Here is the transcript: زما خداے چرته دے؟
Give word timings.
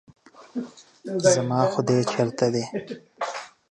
زما 1.31 1.59
خداے 1.73 1.99
چرته 2.11 2.45
دے؟ 2.53 2.63